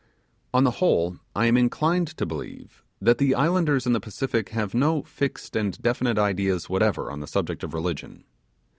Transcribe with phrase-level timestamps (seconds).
[0.51, 4.73] On the whole, I am inclined to believe, that the islanders in the Pacific have
[4.73, 8.23] no fixed and definite ideas whatever on the subject of religion.